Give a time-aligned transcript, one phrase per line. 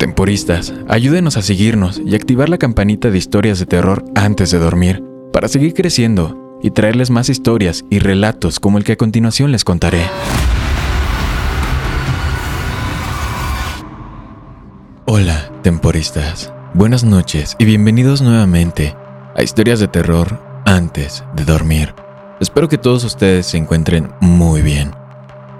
[0.00, 5.04] Temporistas, ayúdenos a seguirnos y activar la campanita de historias de terror antes de dormir
[5.30, 9.62] para seguir creciendo y traerles más historias y relatos como el que a continuación les
[9.62, 10.00] contaré.
[15.04, 16.50] Hola, temporistas.
[16.72, 18.96] Buenas noches y bienvenidos nuevamente
[19.36, 21.94] a Historias de Terror antes de dormir.
[22.40, 24.92] Espero que todos ustedes se encuentren muy bien.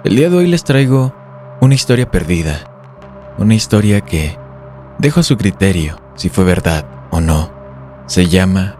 [0.03, 1.13] El día de hoy les traigo
[1.61, 2.70] una historia perdida.
[3.37, 4.37] Una historia que
[4.99, 7.51] dejo a su criterio si fue verdad o no.
[8.07, 8.77] Se llama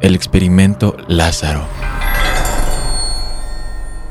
[0.00, 1.64] El experimento Lázaro.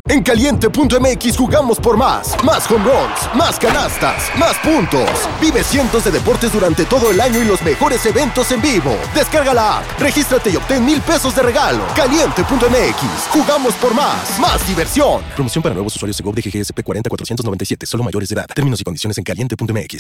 [0.09, 2.35] En caliente.mx jugamos por más.
[2.43, 5.07] Más home runs, más canastas, más puntos.
[5.39, 8.97] Vive cientos de deportes durante todo el año y los mejores eventos en vivo.
[9.13, 11.83] Descarga la app, regístrate y obtén mil pesos de regalo.
[11.95, 14.39] Caliente.mx, jugamos por más.
[14.39, 15.21] Más diversión.
[15.35, 18.47] Promoción para nuevos usuarios de GOV de GGSP 40497, solo mayores de edad.
[18.47, 19.99] Términos y condiciones en caliente.mx.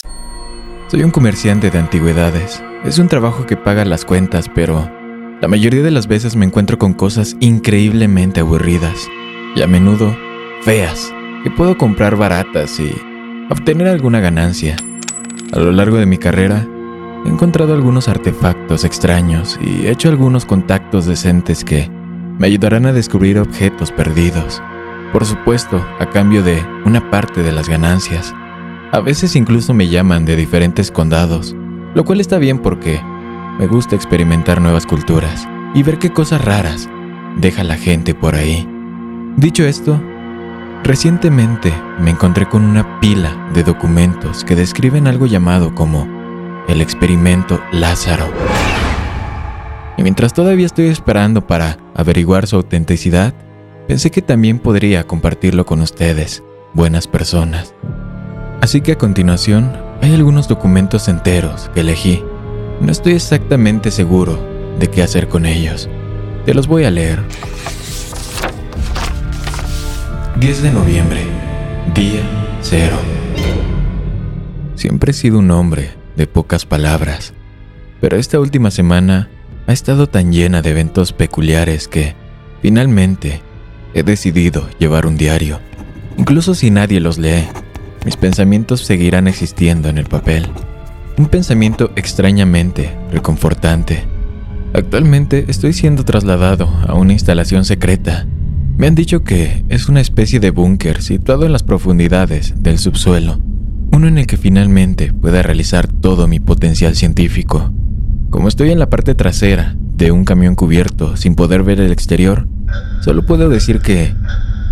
[0.87, 2.63] Soy un comerciante de antigüedades.
[2.83, 4.89] Es un trabajo que paga las cuentas, pero
[5.39, 9.07] la mayoría de las veces me encuentro con cosas increíblemente aburridas
[9.55, 10.15] y a menudo
[10.61, 12.91] feas que puedo comprar baratas y
[13.49, 14.75] obtener alguna ganancia.
[15.53, 16.67] A lo largo de mi carrera
[17.25, 21.89] he encontrado algunos artefactos extraños y he hecho algunos contactos decentes que
[22.37, 24.61] me ayudarán a descubrir objetos perdidos.
[25.11, 28.33] Por supuesto, a cambio de una parte de las ganancias.
[28.91, 31.55] A veces incluso me llaman de diferentes condados,
[31.95, 33.01] lo cual está bien porque
[33.59, 36.89] me gusta experimentar nuevas culturas y ver qué cosas raras
[37.37, 38.67] deja la gente por ahí.
[39.37, 40.01] Dicho esto,
[40.83, 46.07] recientemente me encontré con una pila de documentos que describen algo llamado como
[46.67, 48.27] el experimento Lázaro.
[49.97, 53.33] Y mientras todavía estoy esperando para averiguar su autenticidad,
[53.87, 57.73] pensé que también podría compartirlo con ustedes, buenas personas.
[58.61, 62.23] Así que a continuación hay algunos documentos enteros que elegí.
[62.81, 64.39] No estoy exactamente seguro
[64.79, 65.89] de qué hacer con ellos.
[66.45, 67.21] Te los voy a leer.
[70.39, 71.19] 10 de noviembre,
[71.93, 72.21] día
[72.61, 72.95] cero.
[74.75, 77.33] Siempre he sido un hombre de pocas palabras,
[77.99, 79.29] pero esta última semana
[79.67, 82.15] ha estado tan llena de eventos peculiares que,
[82.61, 83.41] finalmente,
[83.93, 85.59] he decidido llevar un diario.
[86.17, 87.45] Incluso si nadie los lee,
[88.05, 90.47] mis pensamientos seguirán existiendo en el papel.
[91.17, 94.05] Un pensamiento extrañamente reconfortante.
[94.71, 98.25] Actualmente estoy siendo trasladado a una instalación secreta
[98.79, 103.37] me han dicho que es una especie de búnker situado en las profundidades del subsuelo,
[103.91, 107.73] uno en el que finalmente pueda realizar todo mi potencial científico.
[108.29, 112.47] Como estoy en la parte trasera de un camión cubierto sin poder ver el exterior,
[113.01, 114.13] solo puedo decir que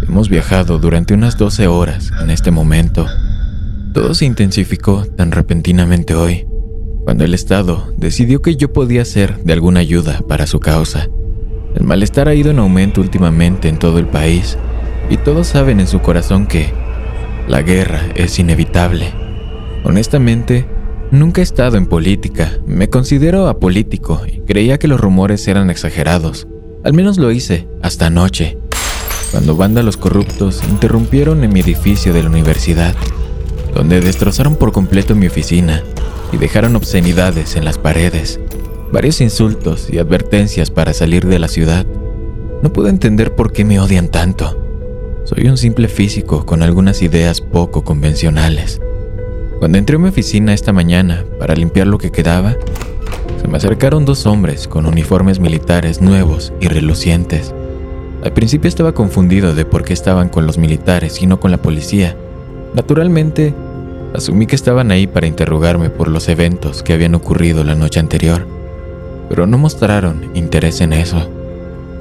[0.07, 3.07] hemos viajado durante unas 12 horas en este momento.
[3.93, 6.47] Todo se intensificó tan repentinamente hoy,
[7.03, 11.09] cuando el Estado decidió que yo podía ser de alguna ayuda para su causa.
[11.77, 14.57] El malestar ha ido en aumento últimamente en todo el país
[15.11, 16.71] y todos saben en su corazón que
[17.47, 19.11] la guerra es inevitable.
[19.83, 20.65] Honestamente,
[21.11, 26.47] nunca he estado en política, me considero apolítico y creía que los rumores eran exagerados.
[26.83, 28.57] Al menos lo hice hasta anoche,
[29.29, 32.95] cuando vándalos corruptos interrumpieron en mi edificio de la universidad,
[33.75, 35.83] donde destrozaron por completo mi oficina
[36.31, 38.39] y dejaron obscenidades en las paredes
[38.91, 41.85] varios insultos y advertencias para salir de la ciudad.
[42.61, 44.63] No puedo entender por qué me odian tanto.
[45.25, 48.79] Soy un simple físico con algunas ideas poco convencionales.
[49.59, 52.55] Cuando entré a mi oficina esta mañana para limpiar lo que quedaba,
[53.41, 57.53] se me acercaron dos hombres con uniformes militares nuevos y relucientes.
[58.23, 61.61] Al principio estaba confundido de por qué estaban con los militares y no con la
[61.61, 62.15] policía.
[62.73, 63.53] Naturalmente,
[64.13, 68.56] asumí que estaban ahí para interrogarme por los eventos que habían ocurrido la noche anterior
[69.29, 71.29] pero no mostraron interés en eso.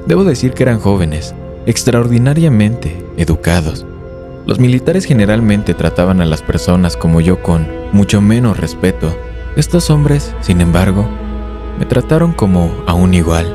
[0.06, 1.34] Debo decir que eran jóvenes,
[1.66, 3.84] extraordinariamente educados.
[4.46, 9.16] Los militares generalmente trataban a las personas como yo con mucho menos respeto.
[9.56, 11.08] Estos hombres, sin embargo,
[11.78, 13.54] me trataron como a un igual.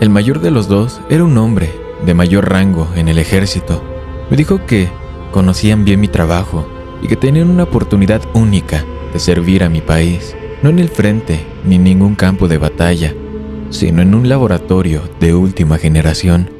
[0.00, 1.70] El mayor de los dos era un hombre
[2.04, 3.82] de mayor rango en el ejército.
[4.30, 4.88] Me dijo que
[5.30, 6.66] conocían bien mi trabajo
[7.02, 11.40] y que tenían una oportunidad única de servir a mi país, no en el frente
[11.64, 13.14] ni en ningún campo de batalla,
[13.70, 16.59] sino en un laboratorio de última generación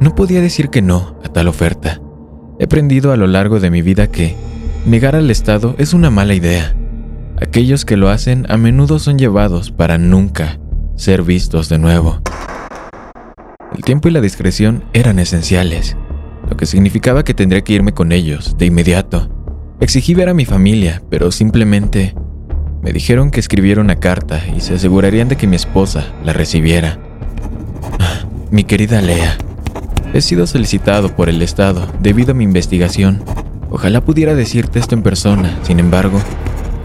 [0.00, 2.00] No podía decir que no a tal oferta.
[2.60, 4.36] He aprendido a lo largo de mi vida que
[4.86, 6.76] negar al Estado es una mala idea.
[7.40, 10.58] Aquellos que lo hacen a menudo son llevados para nunca
[10.94, 12.20] ser vistos de nuevo.
[13.74, 15.96] El tiempo y la discreción eran esenciales,
[16.48, 19.28] lo que significaba que tendría que irme con ellos de inmediato.
[19.80, 22.14] Exigí ver a mi familia, pero simplemente
[22.82, 26.98] me dijeron que escribiera una carta y se asegurarían de que mi esposa la recibiera.
[28.00, 29.36] Ah, mi querida Lea,
[30.14, 33.22] He sido solicitado por el Estado debido a mi investigación.
[33.70, 36.18] Ojalá pudiera decirte esto en persona, sin embargo,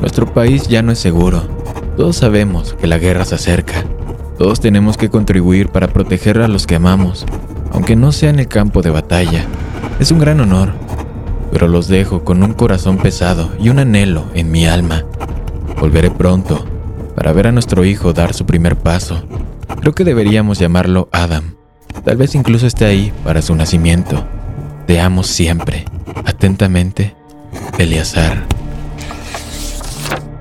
[0.01, 1.47] nuestro país ya no es seguro.
[1.95, 3.85] Todos sabemos que la guerra se acerca.
[4.37, 7.25] Todos tenemos que contribuir para proteger a los que amamos,
[7.71, 9.45] aunque no sea en el campo de batalla.
[9.99, 10.73] Es un gran honor,
[11.51, 15.05] pero los dejo con un corazón pesado y un anhelo en mi alma.
[15.79, 16.65] Volveré pronto
[17.15, 19.23] para ver a nuestro hijo dar su primer paso.
[19.79, 21.55] Creo que deberíamos llamarlo Adam.
[22.03, 24.25] Tal vez incluso esté ahí para su nacimiento.
[24.87, 25.85] Te amo siempre.
[26.25, 27.15] Atentamente,
[27.77, 28.43] Eleazar.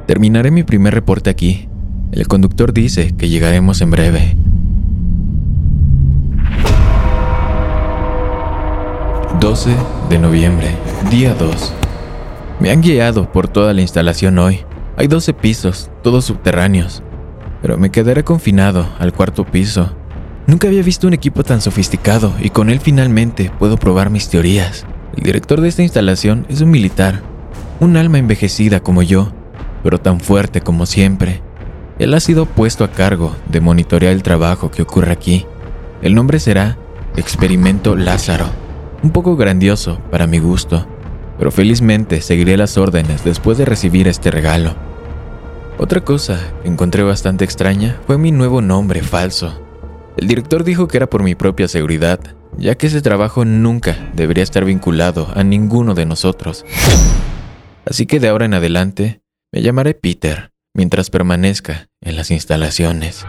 [0.07, 1.69] Terminaré mi primer reporte aquí.
[2.11, 4.37] El conductor dice que llegaremos en breve.
[9.41, 9.71] 12
[10.11, 10.69] de noviembre,
[11.11, 11.73] día 2.
[12.59, 14.61] Me han guiado por toda la instalación hoy.
[14.97, 17.03] Hay 12 pisos, todos subterráneos,
[17.61, 19.97] pero me quedaré confinado al cuarto piso
[20.47, 24.85] Nunca había visto un equipo tan sofisticado y con él finalmente puedo probar mis teorías.
[25.17, 27.23] El director de esta instalación es un militar,
[27.81, 29.33] un alma envejecida como yo,
[29.83, 31.43] pero tan fuerte como siempre.
[31.99, 35.47] Él ha sido puesto a cargo de monitorear el trabajo que ocurre aquí.
[36.03, 36.77] El nombre será
[37.17, 38.47] Experimento Lázaro,
[39.03, 40.87] un poco grandioso para mi gusto,
[41.39, 44.75] pero felizmente seguiré las órdenes después de recibir este regalo.
[45.79, 49.62] Otra cosa que encontré bastante extraña fue mi nuevo nombre falso.
[50.17, 52.21] El director dijo que era por mi propia seguridad,
[52.59, 56.67] ya que ese trabajo nunca debería estar vinculado a ninguno de nosotros.
[57.87, 59.23] Así que de ahora en adelante
[59.53, 63.25] me llamaré Peter mientras permanezca en las instalaciones.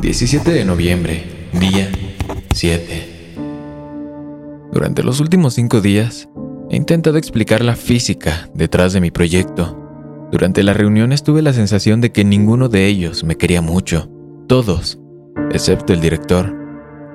[0.00, 1.90] 17 de noviembre, día
[2.52, 3.14] 7.
[4.72, 6.28] Durante los últimos cinco días,
[6.70, 9.85] he intentado explicar la física detrás de mi proyecto
[10.30, 14.10] durante la reunión tuve la sensación de que ninguno de ellos me quería mucho,
[14.48, 14.98] todos,
[15.52, 16.54] excepto el director,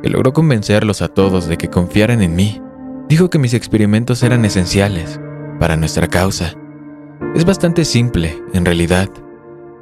[0.02, 2.62] que logró convencerlos a todos de que confiaran en mí.
[3.10, 5.20] Dijo que mis experimentos eran esenciales
[5.60, 6.54] para nuestra causa.
[7.36, 9.10] Es bastante simple, en realidad.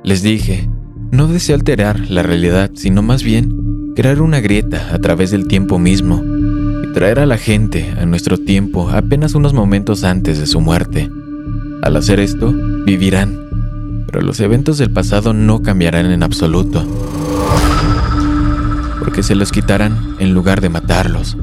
[0.03, 0.69] Les dije,
[1.11, 5.77] no deseo alterar la realidad, sino más bien crear una grieta a través del tiempo
[5.77, 6.23] mismo
[6.83, 11.09] y traer a la gente a nuestro tiempo apenas unos momentos antes de su muerte.
[11.81, 12.53] Al hacer esto,
[12.85, 16.85] vivirán, pero los eventos del pasado no cambiarán en absoluto,
[18.99, 21.37] porque se los quitarán en lugar de matarlos.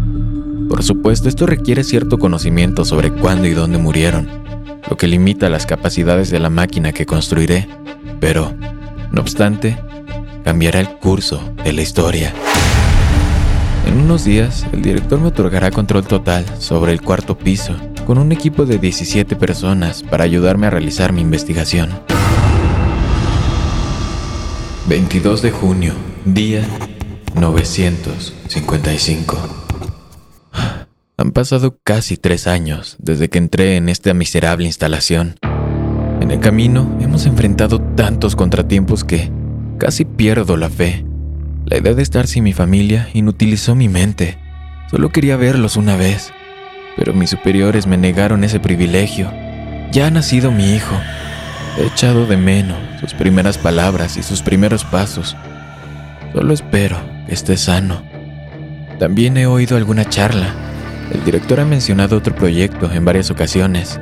[0.69, 4.29] Por supuesto, esto requiere cierto conocimiento sobre cuándo y dónde murieron,
[4.91, 7.67] lo que limita las capacidades de la máquina que construiré,
[8.21, 8.53] pero,
[9.13, 9.79] no obstante,
[10.45, 12.35] cambiará el curso de la historia.
[13.87, 17.75] En unos días, el director me otorgará control total sobre el cuarto piso
[18.07, 21.91] con un equipo de 17 personas para ayudarme a realizar mi investigación.
[24.89, 25.93] 22 de junio,
[26.25, 26.65] día
[27.35, 29.37] 955.
[31.19, 35.35] Han pasado casi tres años desde que entré en esta miserable instalación.
[36.21, 39.33] En el camino hemos enfrentado tantos contratiempos que
[39.79, 41.05] casi pierdo la fe.
[41.65, 44.39] La idea de estar sin mi familia inutilizó mi mente.
[44.93, 46.33] Solo quería verlos una vez
[46.97, 49.31] pero mis superiores me negaron ese privilegio.
[49.93, 50.95] Ya ha nacido mi hijo.
[51.79, 55.37] He echado de menos sus primeras palabras y sus primeros pasos.
[56.33, 58.03] Solo espero que esté sano.
[58.99, 60.55] También he oído alguna charla.
[61.13, 64.01] El director ha mencionado otro proyecto en varias ocasiones.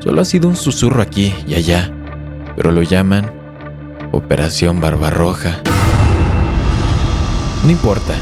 [0.00, 1.90] Solo ha sido un susurro aquí y allá,
[2.56, 3.32] pero lo llaman
[4.12, 5.60] Operación Barbarroja.
[7.64, 8.12] No importa.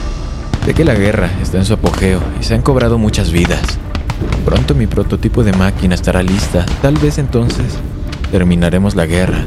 [0.64, 3.78] Sé que la guerra está en su apogeo y se han cobrado muchas vidas.
[4.44, 7.78] Pronto mi prototipo de máquina estará lista, tal vez entonces
[8.30, 9.44] terminaremos la guerra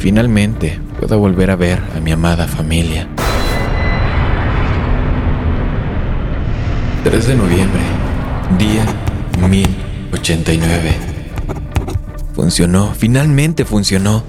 [0.00, 3.06] finalmente pueda volver a ver a mi amada familia.
[7.04, 7.80] 3 de noviembre,
[8.58, 8.84] día
[9.46, 10.94] 1089.
[12.34, 14.24] Funcionó, finalmente funcionó.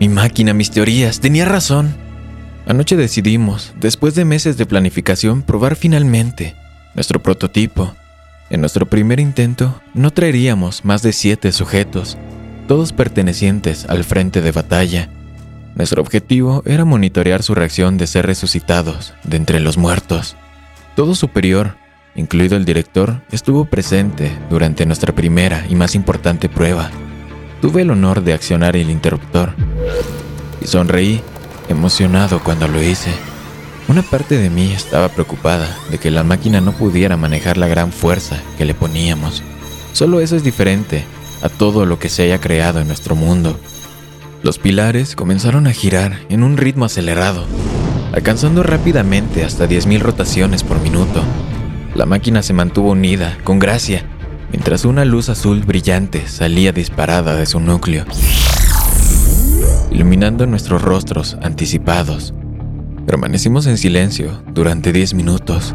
[0.00, 1.94] Mi máquina, mis teorías, tenía razón.
[2.66, 6.56] Anoche decidimos, después de meses de planificación, probar finalmente
[6.94, 7.94] nuestro prototipo.
[8.52, 12.18] En nuestro primer intento no traeríamos más de siete sujetos,
[12.68, 15.08] todos pertenecientes al frente de batalla.
[15.74, 20.36] Nuestro objetivo era monitorear su reacción de ser resucitados de entre los muertos.
[20.94, 21.78] Todo superior,
[22.14, 26.90] incluido el director, estuvo presente durante nuestra primera y más importante prueba.
[27.62, 29.54] Tuve el honor de accionar el interruptor
[30.60, 31.22] y sonreí
[31.70, 33.31] emocionado cuando lo hice.
[33.92, 37.92] Una parte de mí estaba preocupada de que la máquina no pudiera manejar la gran
[37.92, 39.42] fuerza que le poníamos.
[39.92, 41.04] Solo eso es diferente
[41.42, 43.60] a todo lo que se haya creado en nuestro mundo.
[44.42, 47.44] Los pilares comenzaron a girar en un ritmo acelerado,
[48.14, 51.22] alcanzando rápidamente hasta 10.000 rotaciones por minuto.
[51.94, 54.06] La máquina se mantuvo unida, con gracia,
[54.50, 58.06] mientras una luz azul brillante salía disparada de su núcleo
[59.90, 62.32] iluminando nuestros rostros anticipados.
[63.06, 65.74] Permanecimos en silencio durante 10 minutos.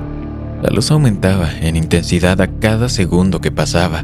[0.62, 4.04] La luz aumentaba en intensidad a cada segundo que pasaba.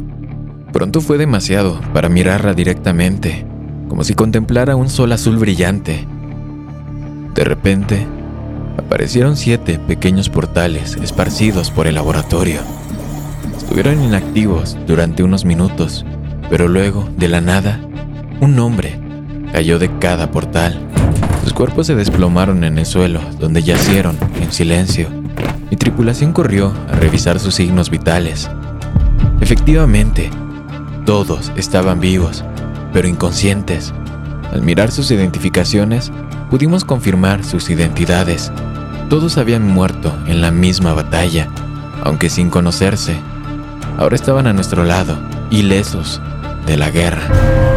[0.73, 3.45] Pronto fue demasiado para mirarla directamente,
[3.87, 6.05] como si contemplara un sol azul brillante.
[7.33, 8.05] De repente,
[8.77, 12.59] aparecieron siete pequeños portales esparcidos por el laboratorio.
[13.57, 16.05] Estuvieron inactivos durante unos minutos,
[16.49, 17.79] pero luego, de la nada,
[18.41, 18.99] un hombre
[19.53, 20.89] cayó de cada portal.
[21.43, 25.09] Sus cuerpos se desplomaron en el suelo, donde yacieron en silencio.
[25.69, 28.49] Mi tripulación corrió a revisar sus signos vitales.
[29.41, 30.29] Efectivamente,
[31.05, 32.45] todos estaban vivos,
[32.93, 33.93] pero inconscientes.
[34.53, 36.11] Al mirar sus identificaciones,
[36.49, 38.51] pudimos confirmar sus identidades.
[39.09, 41.49] Todos habían muerto en la misma batalla,
[42.03, 43.17] aunque sin conocerse.
[43.97, 45.17] Ahora estaban a nuestro lado,
[45.51, 46.21] ilesos
[46.65, 47.72] de la guerra.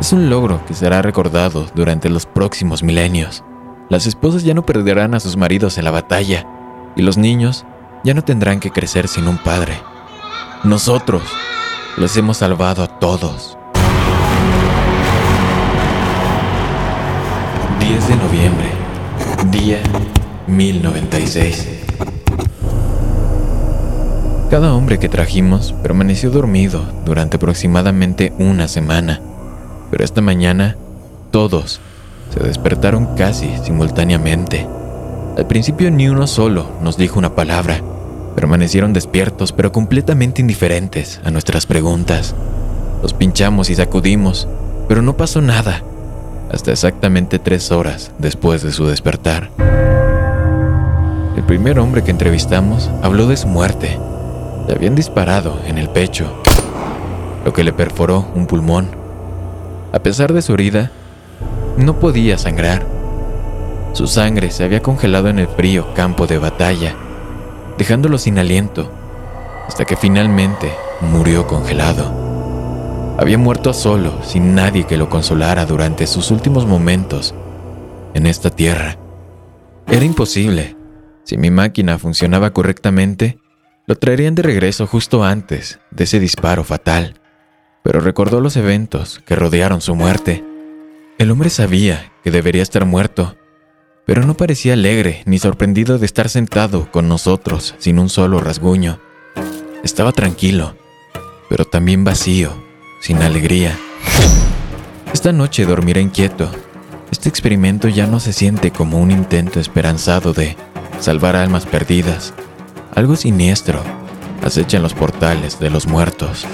[0.00, 3.42] Es un logro que será recordado durante los próximos milenios.
[3.88, 6.46] Las esposas ya no perderán a sus maridos en la batalla
[6.94, 7.66] y los niños
[8.04, 9.74] ya no tendrán que crecer sin un padre.
[10.62, 11.22] Nosotros
[11.96, 13.58] los hemos salvado a todos.
[17.80, 18.70] 10 de noviembre,
[19.50, 19.80] día
[20.46, 21.68] 1096.
[24.48, 29.20] Cada hombre que trajimos permaneció dormido durante aproximadamente una semana
[29.90, 30.76] pero esta mañana
[31.30, 31.80] todos
[32.32, 34.66] se despertaron casi simultáneamente.
[35.36, 37.80] Al principio ni uno solo nos dijo una palabra.
[38.34, 42.34] Permanecieron despiertos pero completamente indiferentes a nuestras preguntas.
[43.02, 44.48] Los pinchamos y sacudimos,
[44.88, 45.82] pero no pasó nada,
[46.52, 49.50] hasta exactamente tres horas después de su despertar.
[51.36, 53.98] El primer hombre que entrevistamos habló de su muerte.
[54.66, 56.26] Le habían disparado en el pecho,
[57.44, 58.88] lo que le perforó un pulmón
[59.92, 60.90] a pesar de su herida,
[61.76, 62.86] no podía sangrar.
[63.92, 66.94] Su sangre se había congelado en el frío campo de batalla,
[67.78, 68.90] dejándolo sin aliento,
[69.66, 72.12] hasta que finalmente murió congelado.
[73.18, 77.34] Había muerto solo, sin nadie que lo consolara durante sus últimos momentos
[78.14, 78.96] en esta tierra.
[79.86, 80.76] Era imposible.
[81.24, 83.38] Si mi máquina funcionaba correctamente,
[83.86, 87.14] lo traerían de regreso justo antes de ese disparo fatal
[87.82, 90.44] pero recordó los eventos que rodearon su muerte.
[91.18, 93.36] El hombre sabía que debería estar muerto,
[94.06, 99.00] pero no parecía alegre ni sorprendido de estar sentado con nosotros sin un solo rasguño.
[99.82, 100.76] Estaba tranquilo,
[101.48, 102.52] pero también vacío,
[103.00, 103.78] sin alegría.
[105.12, 106.50] Esta noche dormiré inquieto.
[107.10, 110.56] Este experimento ya no se siente como un intento esperanzado de
[111.00, 112.34] salvar almas perdidas.
[112.94, 113.82] Algo siniestro
[114.42, 116.46] acecha en los portales de los muertos.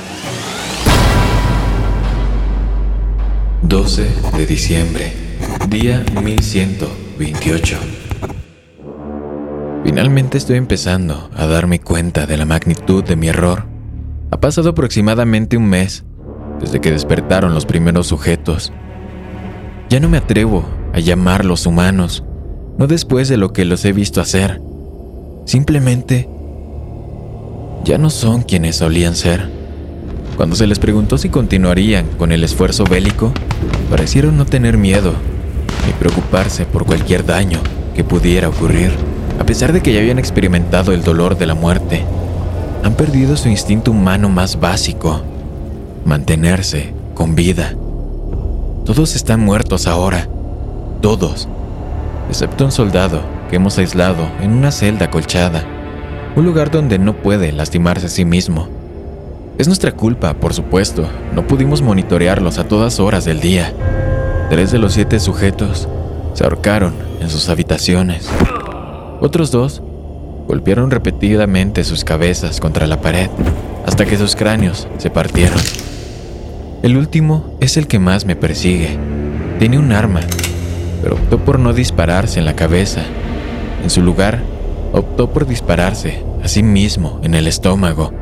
[3.66, 4.06] 12
[4.36, 5.12] de diciembre,
[5.70, 7.78] día 1128.
[9.82, 13.64] Finalmente estoy empezando a darme cuenta de la magnitud de mi error.
[14.30, 16.04] Ha pasado aproximadamente un mes
[16.60, 18.70] desde que despertaron los primeros sujetos.
[19.88, 22.22] Ya no me atrevo a llamarlos humanos,
[22.76, 24.60] no después de lo que los he visto hacer.
[25.46, 26.28] Simplemente
[27.82, 29.63] ya no son quienes solían ser.
[30.36, 33.32] Cuando se les preguntó si continuarían con el esfuerzo bélico,
[33.88, 35.12] parecieron no tener miedo
[35.86, 37.60] ni preocuparse por cualquier daño.
[37.94, 38.90] que pudiera ocurrir,
[39.38, 42.04] a pesar de que ya habían experimentado el dolor de la muerte,
[42.82, 45.22] han perdido su instinto humano más básico,
[46.04, 47.74] mantenerse con vida.
[48.84, 50.28] Todos están muertos ahora,
[51.00, 51.48] todos,
[52.28, 55.64] excepto un soldado que hemos aislado en una celda colchada,
[56.34, 58.68] un lugar donde no puede lastimarse a sí mismo.
[59.56, 63.72] Es nuestra culpa, por supuesto, no pudimos monitorearlos a todas horas del día.
[64.50, 65.88] Tres de los siete sujetos
[66.34, 68.28] se ahorcaron en sus habitaciones.
[69.20, 69.80] Otros dos
[70.48, 73.30] golpearon repetidamente sus cabezas contra la pared
[73.86, 75.60] hasta que sus cráneos se partieron.
[76.82, 78.98] El último es el que más me persigue.
[79.60, 80.22] Tiene un arma,
[81.00, 83.02] pero optó por no dispararse en la cabeza.
[83.84, 84.42] En su lugar,
[84.92, 88.12] optó por dispararse a sí mismo en el estómago.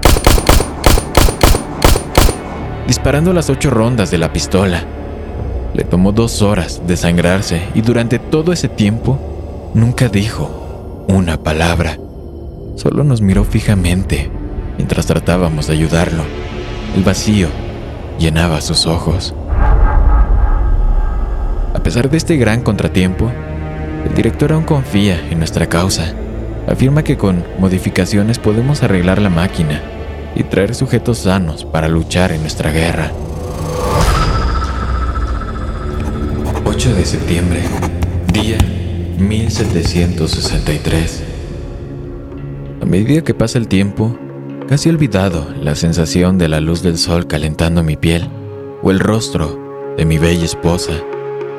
[2.87, 4.85] Disparando las ocho rondas de la pistola.
[5.73, 11.97] Le tomó dos horas desangrarse y durante todo ese tiempo nunca dijo una palabra.
[12.77, 14.31] Solo nos miró fijamente
[14.77, 16.25] mientras tratábamos de ayudarlo.
[16.97, 17.49] El vacío
[18.19, 19.33] llenaba sus ojos.
[21.75, 23.31] A pesar de este gran contratiempo,
[24.07, 26.13] el director aún confía en nuestra causa.
[26.67, 29.81] Afirma que con modificaciones podemos arreglar la máquina
[30.35, 33.13] y traer sujetos sanos para luchar en nuestra guerra.
[36.65, 37.61] 8 de septiembre,
[38.33, 38.57] día
[39.19, 41.25] 1763.
[42.81, 44.17] A medida que pasa el tiempo,
[44.69, 48.29] casi he olvidado la sensación de la luz del sol calentando mi piel
[48.83, 50.93] o el rostro de mi bella esposa.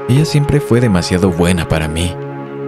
[0.09, 2.13] Ella siempre fue demasiado buena para mí.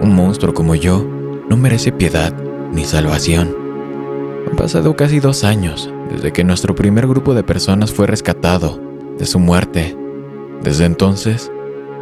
[0.00, 1.06] Un monstruo como yo
[1.48, 2.32] no merece piedad
[2.72, 3.54] ni salvación.
[4.48, 8.80] Han pasado casi dos años desde que nuestro primer grupo de personas fue rescatado
[9.18, 9.96] de su muerte.
[10.62, 11.50] Desde entonces,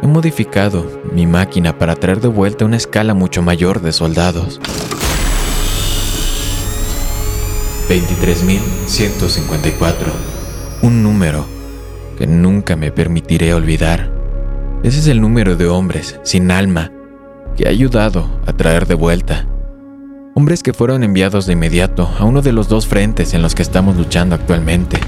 [0.01, 4.59] he modificado mi máquina para traer de vuelta una escala mucho mayor de soldados.
[7.89, 9.95] 23.154.
[10.81, 11.45] Un número
[12.17, 14.11] que nunca me permitiré olvidar.
[14.83, 16.91] Ese es el número de hombres sin alma
[17.55, 19.47] que ha ayudado a traer de vuelta.
[20.35, 23.63] Hombres que fueron enviados de inmediato a uno de los dos frentes en los que
[23.63, 24.99] estamos luchando actualmente.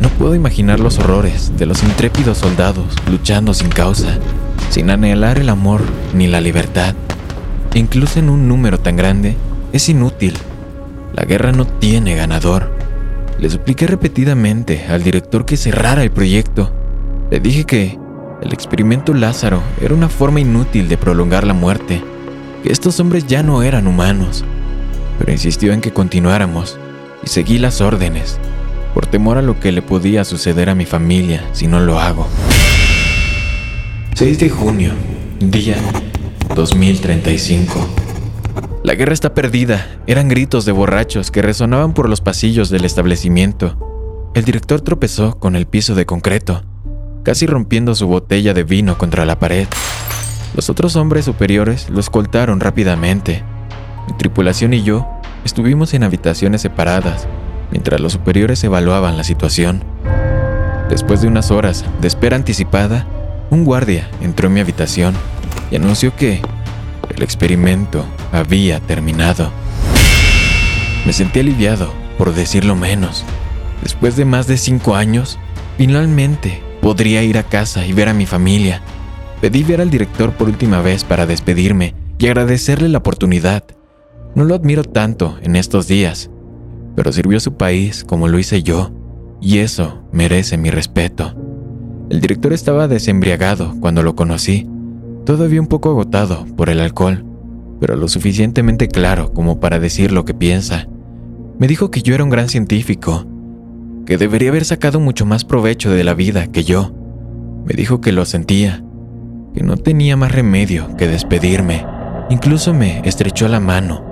[0.00, 4.18] No puedo imaginar los horrores de los intrépidos soldados luchando sin causa,
[4.70, 6.96] sin anhelar el amor ni la libertad.
[7.74, 9.36] Incluso en un número tan grande,
[9.72, 10.34] es inútil
[11.14, 12.70] la guerra no tiene ganador.
[13.38, 16.72] Le supliqué repetidamente al director que cerrara el proyecto.
[17.30, 17.98] Le dije que
[18.40, 22.02] el experimento Lázaro era una forma inútil de prolongar la muerte,
[22.62, 24.44] que estos hombres ya no eran humanos.
[25.18, 26.78] Pero insistió en que continuáramos
[27.24, 28.38] y seguí las órdenes,
[28.94, 32.26] por temor a lo que le podía suceder a mi familia si no lo hago.
[34.14, 34.92] 6 de junio,
[35.40, 35.76] día
[36.54, 37.88] 2035.
[38.84, 39.86] La guerra está perdida.
[40.06, 43.78] Eran gritos de borrachos que resonaban por los pasillos del establecimiento.
[44.34, 46.64] El director tropezó con el piso de concreto,
[47.22, 49.68] casi rompiendo su botella de vino contra la pared.
[50.54, 53.42] Los otros hombres superiores lo escoltaron rápidamente.
[54.06, 55.08] Mi tripulación y yo
[55.44, 57.26] estuvimos en habitaciones separadas
[57.70, 59.82] mientras los superiores evaluaban la situación.
[60.90, 63.06] Después de unas horas de espera anticipada,
[63.48, 65.14] un guardia entró en mi habitación
[65.70, 66.42] y anunció que
[67.16, 69.50] el experimento había terminado.
[71.06, 73.24] Me sentí aliviado, por decirlo menos.
[73.82, 75.38] Después de más de cinco años,
[75.78, 78.82] finalmente podría ir a casa y ver a mi familia.
[79.42, 83.64] Pedí ver al director por última vez para despedirme y agradecerle la oportunidad.
[84.36, 86.30] No lo admiro tanto en estos días,
[86.94, 88.92] pero sirvió a su país como lo hice yo,
[89.40, 91.34] y eso merece mi respeto.
[92.08, 94.68] El director estaba desembriagado cuando lo conocí
[95.26, 97.24] todavía un poco agotado por el alcohol,
[97.80, 100.86] pero lo suficientemente claro como para decir lo que piensa.
[101.58, 103.26] Me dijo que yo era un gran científico,
[104.06, 106.94] que debería haber sacado mucho más provecho de la vida que yo.
[107.66, 108.84] Me dijo que lo sentía,
[109.54, 111.84] que no tenía más remedio que despedirme.
[112.30, 114.04] Incluso me estrechó la mano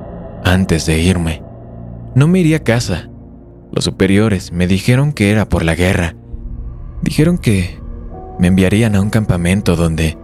[0.45, 1.43] antes de irme.
[2.15, 3.09] No me iría a casa.
[3.73, 6.17] Los superiores me dijeron que era por la guerra.
[7.03, 7.79] Dijeron que
[8.39, 10.19] me enviarían a un campamento donde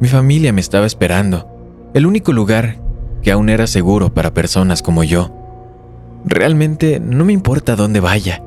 [0.00, 1.48] mi familia me estaba esperando,
[1.94, 2.80] el único lugar
[3.22, 5.32] que aún era seguro para personas como yo.
[6.24, 8.42] Realmente no me importa dónde vaya,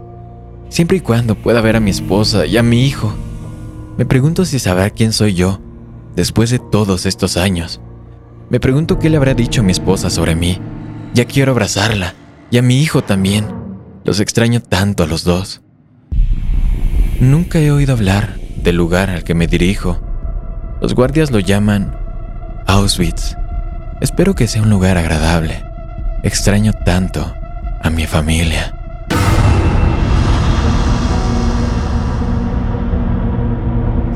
[0.70, 3.14] siempre y cuando pueda ver a mi esposa y a mi hijo.
[3.98, 5.62] Me pregunto si sabrá quién soy yo
[6.16, 7.82] después de todos estos años.
[8.50, 10.60] Me pregunto qué le habrá dicho mi esposa sobre mí.
[11.14, 12.14] Ya quiero abrazarla
[12.52, 13.48] y a mi hijo también.
[14.04, 15.62] Los extraño tanto a los dos.
[17.20, 20.06] Nunca he oído hablar del lugar al que me dirijo
[20.82, 21.98] los guardias lo llaman
[22.68, 23.36] Auschwitz.
[24.02, 25.64] Espero que sea un lugar agradable.
[26.22, 27.34] Extraño tanto
[27.82, 28.85] a mi familia.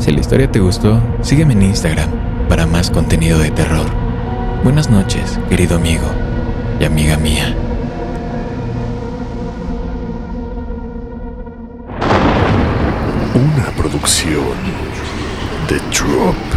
[0.09, 2.09] Si la historia te gustó, sígueme en Instagram
[2.49, 3.85] para más contenido de terror.
[4.63, 6.07] Buenas noches, querido amigo
[6.79, 7.55] y amiga mía.
[13.35, 14.57] Una producción
[15.69, 16.48] de Drop.